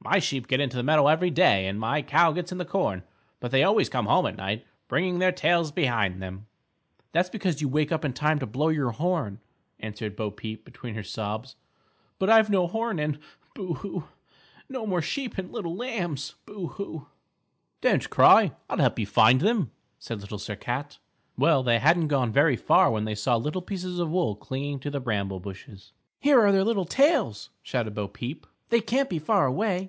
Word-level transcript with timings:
"My 0.00 0.20
sheep 0.20 0.46
get 0.46 0.60
into 0.60 0.76
the 0.76 0.84
meadow 0.84 1.08
every 1.08 1.30
day 1.30 1.66
and 1.66 1.80
my 1.80 2.00
cows 2.00 2.36
get 2.36 2.52
in 2.52 2.58
the 2.58 2.64
corn, 2.64 3.02
but 3.40 3.50
they 3.50 3.64
always 3.64 3.88
come 3.88 4.06
home 4.06 4.24
at 4.26 4.36
night, 4.36 4.64
bringing 4.86 5.18
their 5.18 5.32
tails 5.32 5.72
behind 5.72 6.22
them." 6.22 6.46
"That's 7.10 7.28
because 7.28 7.60
you 7.60 7.66
wake 7.68 7.90
up 7.90 8.04
in 8.04 8.12
time 8.12 8.38
to 8.38 8.46
blow 8.46 8.68
your 8.68 8.92
horn," 8.92 9.40
answered 9.80 10.14
Bo 10.14 10.30
Peep 10.30 10.64
between 10.64 10.94
her 10.94 11.02
sobs; 11.02 11.56
"but 12.20 12.30
I've 12.30 12.48
no 12.48 12.68
horn 12.68 13.00
and 13.00 13.18
boo, 13.52 13.74
hoo 13.74 14.04
no 14.68 14.86
more 14.86 15.02
sheep 15.02 15.38
and 15.38 15.50
little 15.50 15.74
lambs 15.74 16.36
boo, 16.44 16.68
hoo" 16.68 17.08
"Don't 17.80 18.08
cry, 18.08 18.52
I'll 18.70 18.78
help 18.78 19.00
you 19.00 19.06
find 19.06 19.40
them," 19.40 19.72
said 19.98 20.20
Little 20.20 20.38
Sir 20.38 20.54
Cat. 20.54 20.98
Well, 21.36 21.64
they 21.64 21.80
hadn't 21.80 22.06
gone 22.06 22.30
very 22.30 22.54
far 22.56 22.92
when 22.92 23.06
they 23.06 23.16
saw 23.16 23.34
little 23.34 23.62
pieces 23.62 23.98
of 23.98 24.10
wool 24.10 24.36
clinging 24.36 24.78
to 24.80 24.90
the 24.90 25.00
bramble 25.00 25.40
bushes. 25.40 25.90
"Here 26.20 26.40
are 26.42 26.52
their 26.52 26.62
little 26.64 26.84
tails!" 26.84 27.50
shouted 27.64 27.92
Bo 27.96 28.06
Peep. 28.06 28.46
"They 28.68 28.80
can't 28.80 29.10
be 29.10 29.18
far 29.18 29.46
away!" 29.46 29.82